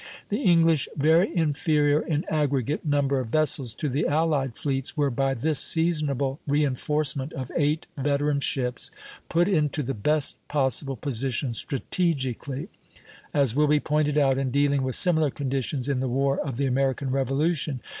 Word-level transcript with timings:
The 0.29 0.39
English, 0.41 0.89
very 0.97 1.29
inferior 1.37 2.01
in 2.01 2.25
aggregate 2.27 2.83
number 2.83 3.19
of 3.19 3.27
vessels 3.29 3.75
to 3.75 3.87
the 3.87 4.07
allied 4.07 4.55
fleets, 4.55 4.97
were 4.97 5.11
by 5.11 5.35
this 5.35 5.59
seasonable 5.59 6.39
reinforcement 6.47 7.33
of 7.33 7.51
eight 7.55 7.85
veteran 7.95 8.39
ships 8.39 8.89
put 9.29 9.47
into 9.47 9.83
the 9.83 9.93
best 9.93 10.39
possible 10.47 10.95
position 10.95 11.53
strategically, 11.53 12.67
as 13.31 13.55
will 13.55 13.67
be 13.67 13.79
pointed 13.79 14.17
out 14.17 14.39
in 14.39 14.49
dealing 14.49 14.81
with 14.81 14.95
similar 14.95 15.29
conditions 15.29 15.87
in 15.87 15.99
the 15.99 16.07
war 16.07 16.39
of 16.39 16.57
the 16.57 16.65
American 16.65 17.11
Revolution. 17.11 17.79